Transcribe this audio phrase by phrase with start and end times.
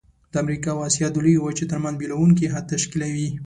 [0.31, 3.27] د امریکا او آسیا د لویې وچې ترمنځ بیلوونکی حد تشکیلوي.